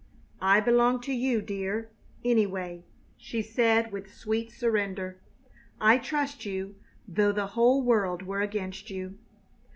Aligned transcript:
"I 0.41 0.61
belong 0.61 0.99
to 1.01 1.13
you, 1.13 1.43
dear, 1.43 1.91
anyway," 2.25 2.85
she 3.17 3.43
said, 3.43 3.91
with 3.91 4.11
sweet 4.11 4.51
surrender. 4.51 5.21
"I 5.79 5.99
trust 5.99 6.43
you 6.43 6.73
though 7.07 7.31
the 7.31 7.45
whole 7.53 7.83
world 7.83 8.23
were 8.23 8.41
against 8.41 8.89
you!" 8.89 9.19